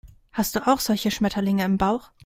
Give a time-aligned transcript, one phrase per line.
[0.31, 2.09] Hast du auch solche Schmetterlinge im Bauch?